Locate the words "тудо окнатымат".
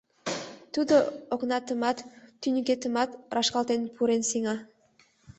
0.73-1.97